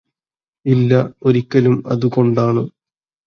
ഇല്ല 0.65 0.93
ഒരിക്കലും 1.23 1.83
അതുകൊണ്ടാണ് 1.87 2.63